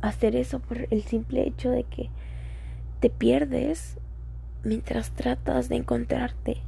hacer 0.00 0.34
eso 0.34 0.58
por 0.58 0.86
el 0.90 1.02
simple 1.02 1.46
hecho 1.46 1.70
de 1.70 1.84
que 1.84 2.10
te 3.00 3.10
pierdes 3.10 3.98
mientras 4.64 5.10
tratas 5.10 5.68
de 5.68 5.76
encontrarte. 5.76 6.62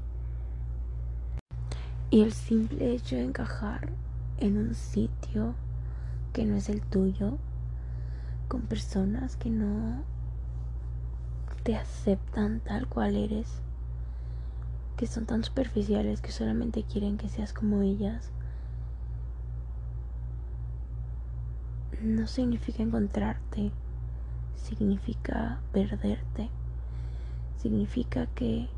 Y 2.10 2.22
el 2.22 2.32
simple 2.32 2.92
hecho 2.92 3.16
de 3.16 3.24
encajar 3.24 3.88
en 4.38 4.56
un 4.56 4.74
sitio 4.74 5.54
que 6.32 6.44
no 6.44 6.56
es 6.56 6.68
el 6.68 6.82
tuyo, 6.82 7.38
con 8.48 8.62
personas 8.62 9.36
que 9.36 9.50
no 9.50 10.02
te 11.62 11.76
aceptan 11.76 12.60
tal 12.60 12.88
cual 12.88 13.16
eres, 13.16 13.62
que 14.96 15.06
son 15.06 15.26
tan 15.26 15.42
superficiales 15.42 16.20
que 16.20 16.32
solamente 16.32 16.84
quieren 16.84 17.16
que 17.16 17.28
seas 17.28 17.52
como 17.52 17.82
ellas, 17.82 18.30
no 22.00 22.26
significa 22.26 22.82
encontrarte, 22.82 23.72
significa 24.56 25.60
perderte, 25.72 26.50
significa 27.58 28.26
que 28.26 28.68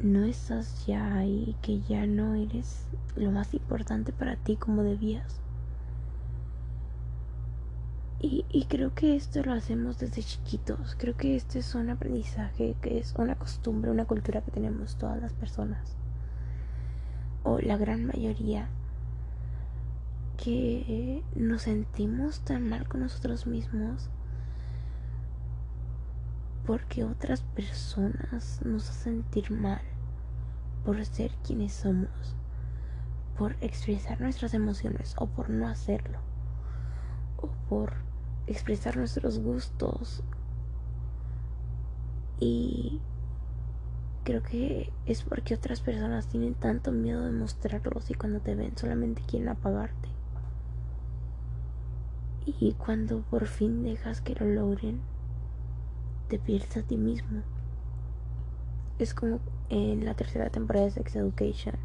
no 0.00 0.24
estás 0.24 0.86
ya 0.86 1.16
ahí, 1.16 1.56
que 1.60 1.80
ya 1.80 2.06
no 2.06 2.34
eres 2.34 2.86
lo 3.16 3.30
más 3.32 3.52
importante 3.52 4.12
para 4.12 4.36
ti 4.36 4.56
como 4.56 4.82
debías. 4.82 5.40
Y, 8.20 8.66
creo 8.68 8.94
que 8.94 9.14
esto 9.14 9.44
lo 9.44 9.52
hacemos 9.52 9.98
desde 9.98 10.22
chiquitos. 10.24 10.96
Creo 10.98 11.16
que 11.16 11.36
este 11.36 11.60
es 11.60 11.74
un 11.76 11.88
aprendizaje, 11.88 12.74
que 12.82 12.98
es 12.98 13.14
una 13.16 13.36
costumbre, 13.36 13.92
una 13.92 14.06
cultura 14.06 14.40
que 14.40 14.50
tenemos 14.50 14.96
todas 14.96 15.22
las 15.22 15.32
personas. 15.32 15.96
O 17.44 17.60
la 17.60 17.76
gran 17.76 18.04
mayoría 18.04 18.68
que 20.36 21.22
nos 21.36 21.62
sentimos 21.62 22.40
tan 22.40 22.68
mal 22.68 22.88
con 22.88 23.00
nosotros 23.00 23.46
mismos 23.46 24.10
porque 26.66 27.02
otras 27.04 27.40
personas 27.40 28.60
nos 28.64 28.90
hacen 28.90 29.22
sentir 29.22 29.50
mal 29.50 29.80
por 30.84 31.02
ser 31.04 31.30
quienes 31.44 31.72
somos, 31.72 32.36
por 33.38 33.56
expresar 33.60 34.20
nuestras 34.20 34.54
emociones 34.54 35.14
o 35.18 35.26
por 35.26 35.48
no 35.50 35.66
hacerlo, 35.66 36.18
o 37.38 37.48
por 37.68 38.07
expresar 38.48 38.96
nuestros 38.96 39.38
gustos. 39.38 40.22
Y 42.40 43.00
creo 44.24 44.42
que 44.42 44.92
es 45.06 45.22
porque 45.22 45.54
otras 45.54 45.80
personas 45.80 46.28
tienen 46.28 46.54
tanto 46.54 46.92
miedo 46.92 47.24
de 47.24 47.32
mostrarlos 47.32 48.10
y 48.10 48.14
cuando 48.14 48.40
te 48.40 48.54
ven 48.54 48.76
solamente 48.76 49.22
quieren 49.26 49.48
apagarte. 49.48 50.08
Y 52.46 52.72
cuando 52.74 53.20
por 53.22 53.46
fin 53.46 53.82
dejas 53.82 54.20
que 54.20 54.34
lo 54.34 54.46
logren, 54.46 55.00
te 56.28 56.38
pierdes 56.38 56.76
a 56.76 56.82
ti 56.82 56.96
mismo. 56.96 57.42
Es 58.98 59.14
como 59.14 59.40
en 59.68 60.04
la 60.04 60.14
tercera 60.14 60.50
temporada 60.50 60.86
de 60.86 60.92
Sex 60.92 61.16
Education. 61.16 61.76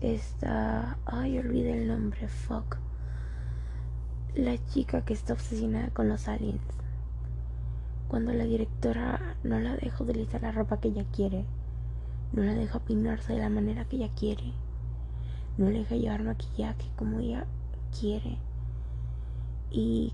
Está. 0.00 0.98
Ay, 1.04 1.38
olvidé 1.38 1.82
el 1.82 1.88
nombre, 1.88 2.28
fuck. 2.28 2.78
La 4.36 4.62
chica 4.66 5.02
que 5.02 5.14
está 5.14 5.32
obsesionada 5.32 5.88
con 5.88 6.10
los 6.10 6.28
aliens. 6.28 6.60
Cuando 8.06 8.34
la 8.34 8.44
directora 8.44 9.34
no 9.42 9.58
la 9.58 9.76
deja 9.76 10.04
utilizar 10.04 10.42
la 10.42 10.52
ropa 10.52 10.78
que 10.78 10.88
ella 10.88 11.06
quiere, 11.10 11.46
no 12.34 12.42
la 12.42 12.52
deja 12.52 12.80
peinarse 12.80 13.32
de 13.32 13.38
la 13.38 13.48
manera 13.48 13.86
que 13.86 13.96
ella 13.96 14.10
quiere, 14.14 14.52
no 15.56 15.70
le 15.70 15.78
deja 15.78 15.96
llevar 15.96 16.22
maquillaje 16.22 16.90
como 16.96 17.20
ella 17.20 17.46
quiere 17.98 18.36
y 19.70 20.12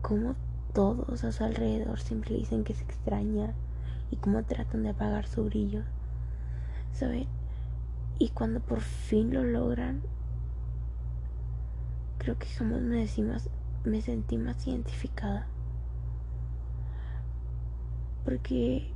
como 0.00 0.34
todos 0.72 1.22
a 1.22 1.32
su 1.32 1.44
alrededor 1.44 2.00
siempre 2.00 2.34
dicen 2.34 2.64
que 2.64 2.72
se 2.72 2.84
extraña 2.84 3.52
y 4.10 4.16
cómo 4.16 4.42
tratan 4.42 4.84
de 4.84 4.88
apagar 4.88 5.26
su 5.26 5.44
brillo, 5.44 5.82
¿saben? 6.94 7.26
Y 8.18 8.30
cuando 8.30 8.60
por 8.60 8.80
fin 8.80 9.34
lo 9.34 9.44
logran, 9.44 10.00
creo 12.22 12.38
que 12.38 12.46
jamás 12.46 12.80
me, 12.80 12.98
decimos, 12.98 13.50
me 13.84 14.00
sentí 14.00 14.38
más 14.38 14.64
identificada. 14.66 15.46
Porque 18.24 18.92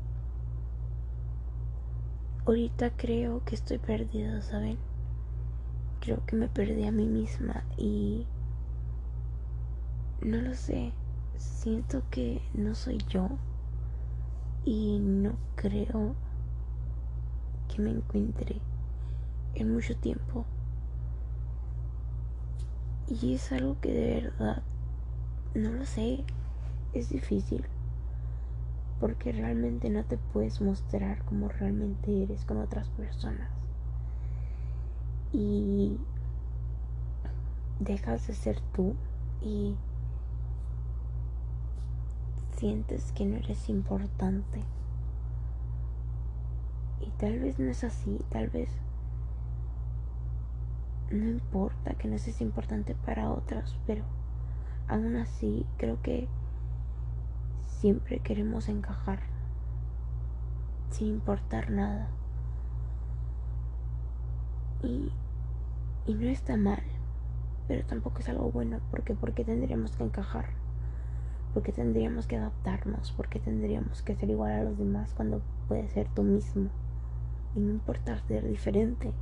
ahorita 2.47 2.90
creo 2.90 3.45
que 3.45 3.56
estoy 3.56 3.78
perdida, 3.78 4.40
¿saben? 4.42 4.78
Creo 6.00 6.25
que 6.25 6.37
me 6.37 6.47
perdí 6.47 6.85
a 6.87 6.92
mí 6.92 7.06
misma 7.06 7.64
y 7.76 8.26
no 10.21 10.40
lo 10.40 10.54
sé. 10.54 10.92
Siento 11.37 12.02
que 12.11 12.40
no 12.54 12.76
soy 12.76 12.99
yo. 13.09 13.28
y 14.64 14.99
no 14.99 15.37
creo 15.54 16.14
que 17.68 17.80
me 17.83 17.90
encuentre 17.90 18.61
en 19.54 19.73
mucho 19.73 19.97
tiempo. 19.97 20.45
Y 23.08 23.34
es 23.34 23.52
algo 23.52 23.76
que 23.80 23.92
de 23.92 24.20
verdad, 24.20 24.62
no 25.54 25.70
lo 25.70 25.86
sé, 25.86 26.25
es 26.92 27.08
difícil. 27.08 27.64
Porque 28.98 29.30
realmente 29.30 29.90
no 29.90 30.04
te 30.04 30.18
puedes 30.18 30.60
mostrar 30.60 31.22
como 31.25 31.48
realmente 31.48 32.22
eres 32.22 32.44
con 32.44 32.58
otras 32.58 32.88
personas. 32.90 33.50
Y 35.32 35.98
dejas 37.78 38.26
de 38.26 38.34
ser 38.34 38.60
tú 38.75 38.94
y 39.42 39.76
sientes 42.56 43.12
que 43.12 43.26
no 43.26 43.36
eres 43.36 43.68
importante. 43.68 44.64
Y 47.00 47.10
tal 47.18 47.38
vez 47.38 47.58
no 47.58 47.70
es 47.70 47.84
así, 47.84 48.18
tal 48.30 48.48
vez 48.48 48.70
no 51.10 51.25
importa 51.25 51.94
que 51.94 52.08
no 52.08 52.18
seas 52.18 52.40
importante 52.40 52.94
para 52.94 53.30
otros, 53.30 53.78
pero 53.86 54.04
aún 54.88 55.16
así 55.16 55.66
creo 55.76 56.00
que 56.02 56.28
siempre 57.60 58.20
queremos 58.20 58.68
encajar 58.68 59.20
sin 60.90 61.08
importar 61.08 61.70
nada. 61.70 62.08
Y, 64.82 65.12
y 66.06 66.14
no 66.14 66.26
está 66.26 66.56
mal, 66.56 66.82
pero 67.68 67.84
tampoco 67.86 68.20
es 68.20 68.28
algo 68.28 68.50
bueno, 68.50 68.80
porque 68.90 69.14
porque 69.14 69.44
tendríamos 69.44 69.96
que 69.96 70.04
encajar, 70.04 70.46
porque 71.54 71.72
tendríamos 71.72 72.26
que 72.26 72.36
adaptarnos, 72.36 73.12
porque 73.12 73.40
tendríamos 73.40 74.02
que 74.02 74.16
ser 74.16 74.30
igual 74.30 74.52
a 74.52 74.64
los 74.64 74.78
demás 74.78 75.12
cuando 75.14 75.42
puedes 75.68 75.92
ser 75.92 76.08
tú 76.14 76.22
mismo 76.22 76.70
y 77.54 77.60
no 77.60 77.70
importa 77.70 78.18
ser 78.26 78.46
diferente. 78.46 79.12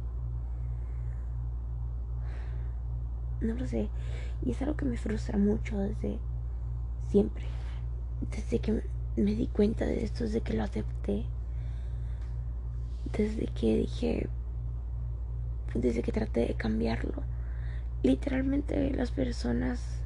No 3.40 3.54
lo 3.54 3.66
sé. 3.66 3.88
Y 4.44 4.52
es 4.52 4.62
algo 4.62 4.76
que 4.76 4.84
me 4.84 4.96
frustra 4.96 5.38
mucho 5.38 5.78
desde 5.78 6.18
siempre. 7.08 7.44
Desde 8.30 8.58
que 8.58 8.82
me 9.16 9.34
di 9.34 9.46
cuenta 9.46 9.86
de 9.86 10.04
esto, 10.04 10.24
desde 10.24 10.40
que 10.40 10.54
lo 10.54 10.64
acepté. 10.64 11.24
Desde 13.16 13.46
que 13.46 13.76
dije. 13.76 14.28
Desde 15.74 16.02
que 16.02 16.12
traté 16.12 16.46
de 16.46 16.54
cambiarlo. 16.54 17.22
Literalmente 18.02 18.90
las 18.90 19.10
personas 19.10 20.00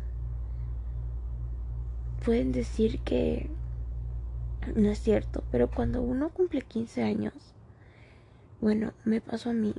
pueden 2.25 2.53
decir 2.53 3.01
que 3.01 3.51
no 4.77 4.91
es 4.91 4.99
cierto, 4.99 5.45
pero 5.51 5.71
cuando 5.71 6.03
uno 6.03 6.31
cumple 6.31 6.63
15 6.63 7.03
años, 7.03 7.35
bueno, 8.61 8.93
me 9.05 9.21
pasó 9.21 9.51
a 9.51 9.55
mí, 9.55 9.75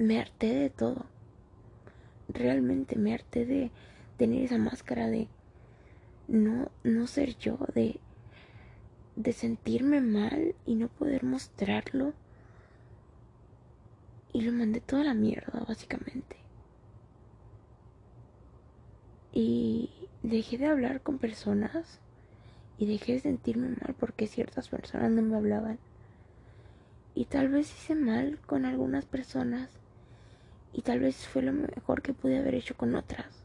me 0.00 0.18
harté 0.18 0.54
de 0.54 0.70
todo. 0.70 1.04
Realmente 2.28 2.96
me 2.96 3.12
harté 3.12 3.44
de 3.44 3.70
tener 4.16 4.44
esa 4.44 4.56
máscara 4.56 5.08
de 5.08 5.28
no, 6.26 6.70
no 6.84 7.06
ser 7.06 7.36
yo, 7.36 7.58
de, 7.74 8.00
de 9.16 9.32
sentirme 9.32 10.00
mal 10.00 10.54
y 10.64 10.76
no 10.76 10.88
poder 10.88 11.22
mostrarlo. 11.24 12.14
Y 14.32 14.40
lo 14.42 14.52
mandé 14.52 14.80
toda 14.80 15.04
la 15.04 15.14
mierda, 15.14 15.64
básicamente. 15.68 16.36
Y 19.32 19.90
dejé 20.22 20.56
de 20.56 20.66
hablar 20.66 21.02
con 21.02 21.18
personas 21.18 21.98
y 22.78 22.86
dejé 22.86 23.14
de 23.14 23.20
sentirme 23.20 23.68
mal 23.68 23.94
porque 23.98 24.26
ciertas 24.26 24.68
personas 24.68 25.10
no 25.10 25.20
me 25.20 25.36
hablaban. 25.36 25.78
Y 27.14 27.26
tal 27.26 27.48
vez 27.48 27.70
hice 27.70 27.94
mal 27.94 28.38
con 28.46 28.64
algunas 28.64 29.04
personas 29.04 29.79
y 30.72 30.82
tal 30.82 31.00
vez 31.00 31.26
fue 31.26 31.42
lo 31.42 31.52
mejor 31.52 32.02
que 32.02 32.14
pude 32.14 32.38
haber 32.38 32.54
hecho 32.54 32.76
con 32.76 32.94
otras. 32.94 33.42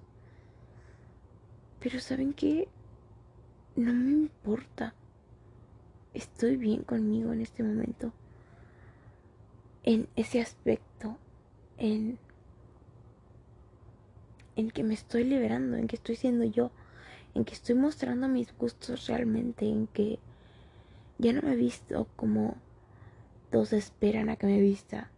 Pero 1.79 1.99
¿saben 1.99 2.33
qué? 2.33 2.67
No 3.75 3.93
me 3.93 4.11
importa. 4.11 4.93
Estoy 6.13 6.55
bien 6.55 6.83
conmigo 6.83 7.33
en 7.33 7.41
este 7.41 7.63
momento. 7.63 8.13
En 9.83 10.07
ese 10.15 10.39
aspecto. 10.39 11.17
En, 11.77 12.17
en 14.55 14.71
que 14.71 14.83
me 14.83 14.93
estoy 14.93 15.23
liberando. 15.23 15.77
En 15.77 15.87
que 15.87 15.95
estoy 15.95 16.15
siendo 16.15 16.45
yo. 16.45 16.71
En 17.33 17.43
que 17.43 17.53
estoy 17.53 17.75
mostrando 17.75 18.27
mis 18.27 18.55
gustos 18.57 19.07
realmente. 19.07 19.67
En 19.67 19.87
que 19.87 20.19
ya 21.17 21.33
no 21.33 21.41
me 21.41 21.53
he 21.53 21.57
visto 21.57 22.07
como 22.15 22.55
todos 23.51 23.73
esperan 23.73 24.29
a 24.29 24.35
que 24.35 24.47
me 24.47 24.59
vista 24.59 25.09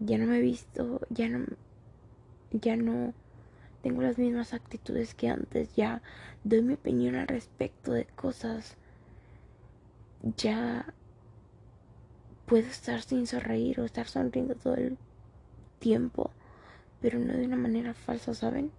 ya 0.00 0.18
no 0.18 0.26
me 0.26 0.38
he 0.38 0.42
visto, 0.42 1.00
ya 1.10 1.28
no, 1.28 1.46
ya 2.50 2.76
no 2.76 3.14
tengo 3.82 4.02
las 4.02 4.18
mismas 4.18 4.52
actitudes 4.52 5.14
que 5.14 5.28
antes, 5.28 5.74
ya 5.74 6.02
doy 6.44 6.62
mi 6.62 6.74
opinión 6.74 7.14
al 7.14 7.28
respecto 7.28 7.92
de 7.92 8.04
cosas, 8.04 8.76
ya 10.36 10.92
puedo 12.46 12.66
estar 12.66 13.02
sin 13.02 13.26
sonreír 13.26 13.80
o 13.80 13.84
estar 13.84 14.06
sonriendo 14.06 14.54
todo 14.54 14.74
el 14.74 14.98
tiempo, 15.78 16.30
pero 17.00 17.18
no 17.18 17.32
de 17.32 17.46
una 17.46 17.56
manera 17.56 17.94
falsa, 17.94 18.34
¿saben? 18.34 18.70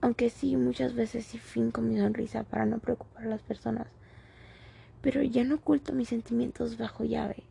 Aunque 0.00 0.30
sí, 0.30 0.56
muchas 0.56 0.94
veces 0.94 1.26
sí 1.26 1.38
finco 1.38 1.82
mi 1.82 1.98
sonrisa 1.98 2.42
para 2.44 2.64
no 2.66 2.78
preocupar 2.78 3.24
a 3.24 3.28
las 3.28 3.42
personas, 3.42 3.86
pero 5.02 5.22
ya 5.22 5.44
no 5.44 5.56
oculto 5.56 5.92
mis 5.92 6.08
sentimientos 6.08 6.78
bajo 6.78 7.04
llave. 7.04 7.44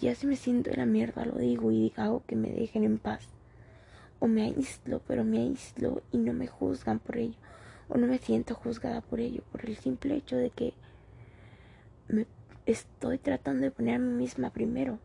Ya 0.00 0.14
si 0.14 0.26
me 0.26 0.36
siento 0.36 0.70
en 0.70 0.78
la 0.78 0.86
mierda, 0.86 1.24
lo 1.24 1.38
digo 1.38 1.70
y 1.70 1.80
digo 1.80 2.22
que 2.26 2.36
me 2.36 2.50
dejen 2.50 2.84
en 2.84 2.98
paz. 2.98 3.28
O 4.18 4.26
me 4.26 4.42
aíslo, 4.42 5.00
pero 5.06 5.24
me 5.24 5.38
aíslo 5.38 6.02
y 6.10 6.18
no 6.18 6.32
me 6.32 6.46
juzgan 6.46 6.98
por 6.98 7.16
ello. 7.16 7.36
O 7.88 7.96
no 7.96 8.06
me 8.06 8.18
siento 8.18 8.54
juzgada 8.54 9.00
por 9.02 9.20
ello, 9.20 9.42
por 9.52 9.64
el 9.66 9.76
simple 9.76 10.16
hecho 10.16 10.36
de 10.36 10.50
que 10.50 10.74
me 12.08 12.26
estoy 12.66 13.18
tratando 13.18 13.62
de 13.62 13.70
poner 13.70 13.96
a 13.96 13.98
mí 13.98 14.12
misma 14.12 14.50
primero. 14.50 14.98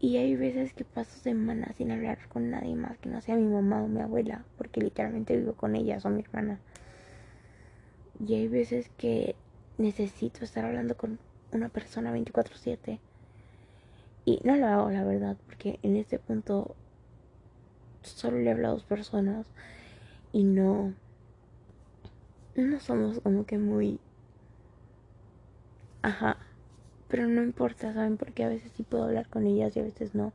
Y 0.00 0.16
hay 0.16 0.36
veces 0.36 0.72
que 0.72 0.84
paso 0.84 1.18
semanas 1.18 1.74
sin 1.76 1.90
hablar 1.90 2.18
con 2.28 2.50
nadie 2.50 2.74
más 2.76 2.98
que 2.98 3.08
no 3.08 3.20
sea 3.20 3.36
mi 3.36 3.46
mamá 3.46 3.82
o 3.82 3.88
mi 3.88 4.00
abuela, 4.00 4.44
porque 4.56 4.80
literalmente 4.80 5.36
vivo 5.36 5.54
con 5.54 5.76
ellas 5.76 6.04
o 6.04 6.10
mi 6.10 6.20
hermana. 6.20 6.60
Y 8.24 8.34
hay 8.34 8.48
veces 8.48 8.90
que 8.96 9.34
necesito 9.76 10.44
estar 10.44 10.64
hablando 10.64 10.96
con 10.96 11.18
una 11.52 11.68
persona 11.68 12.12
24/7 12.12 13.00
y 14.28 14.40
no 14.44 14.56
lo 14.56 14.66
hago, 14.66 14.90
la 14.90 15.04
verdad, 15.04 15.38
porque 15.46 15.78
en 15.82 15.96
este 15.96 16.18
punto 16.18 16.76
solo 18.02 18.38
le 18.38 18.50
hablo 18.50 18.68
a 18.68 18.72
dos 18.72 18.84
personas 18.84 19.46
y 20.34 20.44
no. 20.44 20.92
No 22.54 22.78
somos 22.78 23.20
como 23.20 23.46
que 23.46 23.56
muy. 23.56 23.98
Ajá. 26.02 26.36
Pero 27.08 27.26
no 27.26 27.42
importa, 27.42 27.94
¿saben? 27.94 28.18
Porque 28.18 28.44
a 28.44 28.50
veces 28.50 28.70
sí 28.76 28.82
puedo 28.82 29.04
hablar 29.04 29.28
con 29.28 29.46
ellas 29.46 29.74
y 29.74 29.80
a 29.80 29.84
veces 29.84 30.14
no. 30.14 30.34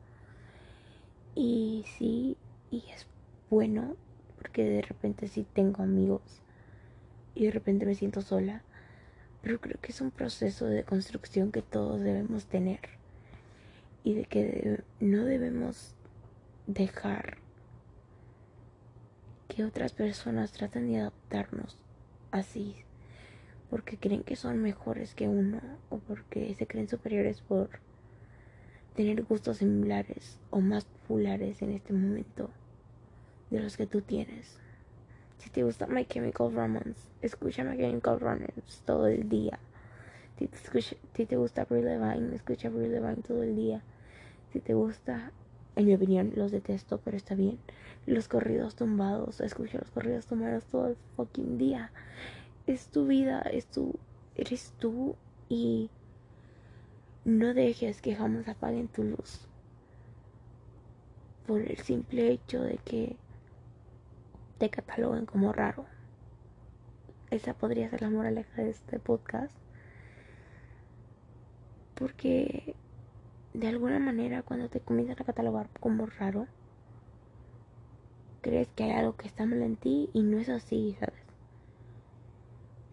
Y 1.36 1.86
sí, 2.00 2.36
y 2.72 2.84
es 2.96 3.06
bueno, 3.52 3.96
porque 4.40 4.64
de 4.64 4.82
repente 4.82 5.28
sí 5.28 5.46
tengo 5.54 5.84
amigos 5.84 6.42
y 7.36 7.46
de 7.46 7.52
repente 7.52 7.86
me 7.86 7.94
siento 7.94 8.22
sola. 8.22 8.64
Pero 9.44 9.62
creo 9.62 9.80
que 9.80 9.92
es 9.92 10.02
un 10.02 10.10
proceso 10.10 10.66
de 10.66 10.84
construcción 10.84 11.52
que 11.52 11.62
todos 11.62 12.02
debemos 12.02 12.46
tener 12.46 13.03
y 14.04 14.14
de 14.16 14.26
que 14.26 14.84
no 15.00 15.24
debemos 15.26 15.96
dejar 16.68 17.38
que 19.48 19.64
otras 19.64 19.94
personas 19.94 20.52
traten 20.52 20.88
de 20.88 21.00
adaptarnos 21.00 21.78
así 22.32 22.84
porque 23.74 23.98
creen 23.98 24.24
que 24.24 24.36
son 24.36 24.62
mejores 24.62 25.16
que 25.16 25.28
uno 25.28 25.60
o 25.90 25.98
porque 25.98 26.54
se 26.54 26.68
creen 26.68 26.88
superiores 26.88 27.42
por 27.42 27.70
tener 28.96 29.24
gustos 29.24 29.58
similares 29.58 30.40
o 30.52 30.62
más 30.62 30.86
populares 30.86 31.60
en 31.64 31.72
este 31.72 31.92
momento 31.92 32.52
de 33.50 33.60
los 33.62 33.76
que 33.76 33.88
tú 33.88 34.02
tienes. 34.02 34.60
Si 35.40 35.50
te 35.50 35.64
gusta 35.64 35.88
My 35.88 36.06
Chemical 36.06 36.54
Romance, 36.54 37.10
escucha 37.24 37.64
My 37.64 37.76
Chemical 37.76 38.20
Romance 38.20 38.62
todo 38.86 39.08
el 39.08 39.28
día. 39.28 39.58
Si 40.38 40.48
te, 40.48 40.82
si 40.82 41.26
te 41.26 41.36
gusta 41.36 41.66
Brie 41.66 41.82
Levine, 41.82 42.36
escucha 42.36 42.70
Brie 42.70 42.90
Levine 42.90 43.24
todo 43.24 43.42
el 43.42 43.56
día. 43.56 43.82
Si 44.54 44.60
te 44.60 44.76
gusta, 44.76 45.32
en 45.76 45.88
mi 45.88 45.96
opinión, 45.96 46.32
los 46.36 46.52
detesto, 46.52 47.00
pero 47.04 47.18
está 47.18 47.34
bien. 47.34 47.58
Los 48.06 48.28
corridos 48.28 48.76
tumbados, 48.76 49.42
escucha 49.42 49.80
los 49.80 49.90
corridos 49.90 50.28
tumbados 50.28 50.66
todo 50.66 50.90
el 50.90 50.98
fucking 51.16 51.58
día. 51.58 51.92
Es 52.68 52.90
tu 52.90 53.08
vida, 53.08 53.42
es 53.42 53.66
tu, 53.66 53.96
eres 54.36 54.76
tú 54.78 55.16
y 55.50 55.90
no 57.26 57.56
dejes 57.56 58.00
que 58.00 58.16
jamás 58.16 58.48
apaguen 58.48 58.90
tu 58.90 59.04
luz. 59.04 59.48
Por 61.48 61.62
el 61.62 61.78
simple 61.78 62.30
hecho 62.30 62.62
de 62.62 62.78
que 62.78 63.18
te 64.60 64.70
cataloguen 64.70 65.26
como 65.26 65.52
raro. 65.52 65.88
esa 67.32 67.56
podría 67.56 67.90
ser 67.90 68.04
la 68.04 68.12
moraleja 68.12 68.62
de 68.62 68.70
este 68.70 69.00
podcast. 69.00 69.58
Porque 71.96 72.76
de 73.54 73.68
alguna 73.68 74.00
manera 74.00 74.42
cuando 74.42 74.70
te 74.70 74.80
comienzan 74.80 75.18
a 75.20 75.26
catalogar 75.26 75.70
como 75.80 76.06
raro, 76.06 76.48
crees 78.42 78.68
que 78.76 78.84
hay 78.84 78.92
algo 78.92 79.16
que 79.16 79.28
está 79.28 79.46
mal 79.46 79.62
en 79.62 79.76
ti 79.76 80.10
y 80.14 80.24
no 80.24 80.40
es 80.40 80.50
así, 80.50 80.96
¿sabes? 81.00 81.24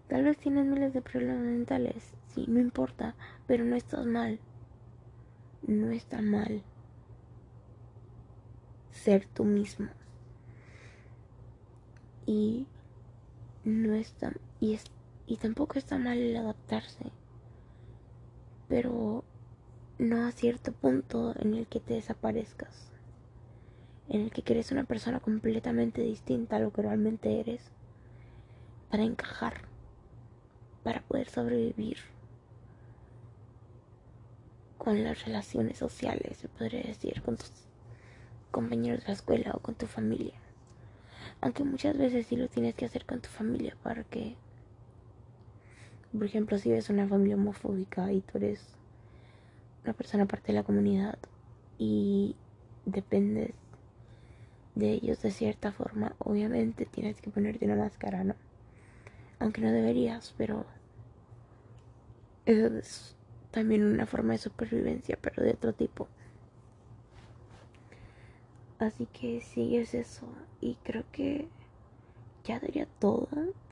Tal 0.08 0.24
vez 0.24 0.38
tienes 0.38 0.66
miles 0.66 0.92
de 0.92 1.02
problemas 1.02 1.38
mentales, 1.44 2.14
sí, 2.34 2.44
no 2.48 2.58
importa, 2.58 3.14
pero 3.46 3.64
no 3.64 3.76
estás 3.76 4.04
mal. 4.06 4.40
No 5.66 5.90
está 5.90 6.20
mal 6.20 6.62
ser 8.90 9.26
tú 9.26 9.44
mismo. 9.44 9.88
Y 12.26 12.66
no 13.64 13.94
está 13.94 14.32
y 14.58 14.74
es 14.74 14.84
y 15.26 15.36
tampoco 15.36 15.78
está 15.78 15.96
mal 15.96 16.18
el 16.18 16.36
adaptarse. 16.36 17.12
Pero 18.68 19.24
no 20.00 20.26
a 20.26 20.32
cierto 20.32 20.72
punto 20.72 21.34
en 21.38 21.52
el 21.52 21.66
que 21.66 21.78
te 21.78 21.92
desaparezcas, 21.92 22.90
en 24.08 24.22
el 24.22 24.30
que 24.30 24.42
crees 24.42 24.72
una 24.72 24.84
persona 24.84 25.20
completamente 25.20 26.00
distinta 26.00 26.56
a 26.56 26.58
lo 26.58 26.72
que 26.72 26.80
realmente 26.80 27.38
eres, 27.38 27.70
para 28.90 29.02
encajar, 29.02 29.68
para 30.82 31.02
poder 31.02 31.28
sobrevivir 31.28 31.98
con 34.78 35.04
las 35.04 35.22
relaciones 35.26 35.76
sociales, 35.76 36.38
se 36.38 36.48
podría 36.48 36.82
decir, 36.82 37.20
con 37.20 37.36
tus 37.36 37.52
compañeros 38.50 39.00
de 39.00 39.08
la 39.08 39.12
escuela 39.12 39.52
o 39.52 39.58
con 39.58 39.74
tu 39.74 39.84
familia. 39.84 40.32
Aunque 41.42 41.62
muchas 41.62 41.98
veces 41.98 42.26
sí 42.26 42.36
lo 42.36 42.48
tienes 42.48 42.74
que 42.74 42.86
hacer 42.86 43.04
con 43.04 43.20
tu 43.20 43.28
familia 43.28 43.76
para 43.82 44.02
que, 44.04 44.34
por 46.10 46.24
ejemplo, 46.24 46.56
si 46.56 46.70
ves 46.70 46.88
una 46.88 47.06
familia 47.06 47.36
homofóbica 47.36 48.10
y 48.12 48.22
tú 48.22 48.38
eres 48.38 48.79
una 49.84 49.92
persona 49.92 50.26
parte 50.26 50.52
de 50.52 50.58
la 50.58 50.64
comunidad 50.64 51.18
y 51.78 52.36
dependes 52.84 53.52
de 54.74 54.92
ellos 54.92 55.20
de 55.22 55.30
cierta 55.30 55.72
forma, 55.72 56.14
obviamente 56.18 56.86
tienes 56.86 57.20
que 57.20 57.30
ponerte 57.30 57.64
una 57.64 57.76
máscara, 57.76 58.24
¿no? 58.24 58.34
Aunque 59.38 59.60
no 59.60 59.72
deberías, 59.72 60.34
pero 60.36 60.64
eso 62.46 62.66
es 62.76 63.16
también 63.50 63.84
una 63.84 64.06
forma 64.06 64.32
de 64.32 64.38
supervivencia, 64.38 65.18
pero 65.20 65.42
de 65.42 65.50
otro 65.50 65.72
tipo. 65.72 66.08
Así 68.78 69.06
que 69.06 69.40
sí, 69.40 69.76
es 69.76 69.94
eso. 69.94 70.26
Y 70.60 70.76
creo 70.82 71.04
que 71.12 71.48
ya 72.44 72.58
daría 72.60 72.86
todo. 72.98 73.28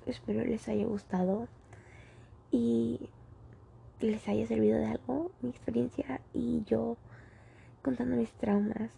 Espero 0.07 0.45
les 0.45 0.69
haya 0.69 0.85
gustado. 0.85 1.49
Y 2.51 3.09
les 4.01 4.29
haya 4.29 4.47
servido 4.47 4.79
de 4.79 4.87
algo 4.87 5.31
mi 5.43 5.51
experiencia 5.51 6.21
y 6.33 6.63
yo 6.65 6.97
contando 7.83 8.17
mis 8.17 8.33
traumas 8.33 8.91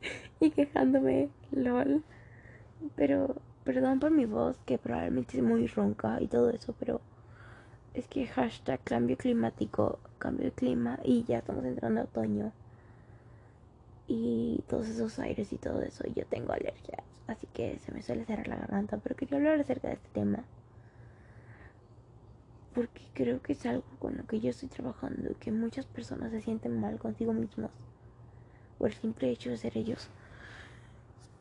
y 0.40 0.50
quejándome, 0.50 1.28
lol. 1.52 2.02
Pero 2.96 3.36
perdón 3.64 4.00
por 4.00 4.10
mi 4.10 4.24
voz, 4.24 4.58
que 4.64 4.78
probablemente 4.78 5.36
es 5.36 5.42
muy 5.42 5.66
ronca 5.66 6.20
y 6.20 6.28
todo 6.28 6.50
eso, 6.50 6.74
pero 6.78 7.00
es 7.92 8.06
que 8.06 8.26
hashtag 8.26 8.80
cambio 8.82 9.16
climático, 9.16 9.98
cambio 10.18 10.46
de 10.46 10.52
clima 10.52 10.98
y 11.04 11.24
ya 11.24 11.38
estamos 11.38 11.64
entrando 11.64 12.00
a 12.00 12.04
otoño. 12.04 12.52
Y 14.08 14.64
todos 14.68 14.88
esos 14.88 15.18
aires 15.20 15.52
y 15.52 15.56
todo 15.56 15.82
eso, 15.82 16.04
y 16.08 16.14
yo 16.14 16.26
tengo 16.26 16.52
alergias, 16.52 17.04
así 17.28 17.46
que 17.52 17.78
se 17.78 17.92
me 17.92 18.02
suele 18.02 18.24
cerrar 18.24 18.48
la 18.48 18.56
garganta, 18.56 18.96
pero 18.96 19.14
quería 19.14 19.36
hablar 19.38 19.60
acerca 19.60 19.88
de 19.88 19.94
este 19.94 20.08
tema 20.08 20.42
porque 22.74 23.02
creo 23.14 23.42
que 23.42 23.52
es 23.52 23.66
algo 23.66 23.84
con 23.98 24.16
lo 24.16 24.26
que 24.26 24.40
yo 24.40 24.50
estoy 24.50 24.68
trabajando, 24.68 25.34
que 25.38 25.50
muchas 25.52 25.86
personas 25.86 26.30
se 26.30 26.40
sienten 26.40 26.80
mal 26.80 26.98
consigo 26.98 27.32
mismos 27.32 27.70
por 28.78 28.88
el 28.88 28.94
simple 28.94 29.30
hecho 29.30 29.50
de 29.50 29.58
ser 29.58 29.76
ellos. 29.76 30.08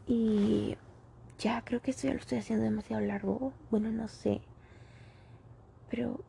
Y 0.07 0.75
ya 1.37 1.63
creo 1.63 1.81
que 1.81 1.91
esto 1.91 2.07
ya 2.07 2.13
lo 2.13 2.19
estoy 2.19 2.39
haciendo 2.39 2.65
demasiado 2.65 3.05
largo. 3.05 3.53
Bueno, 3.71 3.91
no 3.91 4.07
sé. 4.07 4.41
Pero 5.89 6.19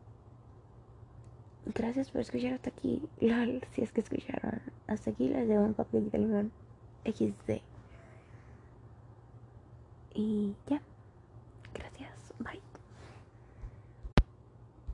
gracias 1.74 2.10
por 2.10 2.20
escuchar 2.20 2.54
hasta 2.54 2.70
aquí. 2.70 3.02
Lol, 3.20 3.62
si 3.72 3.82
es 3.82 3.90
que 3.90 4.02
escucharon. 4.02 4.60
Hasta 4.86 5.10
aquí 5.10 5.28
les 5.28 5.48
debo 5.48 5.64
un 5.64 5.74
papel 5.74 6.10
de 6.10 6.18
limón 6.18 6.52
XD. 7.04 7.60
Y 10.14 10.54
ya. 10.68 10.80